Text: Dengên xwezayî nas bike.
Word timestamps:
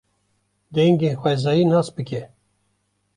Dengên 0.73 1.15
xwezayî 1.19 1.65
nas 1.71 1.87
bike. 1.95 2.21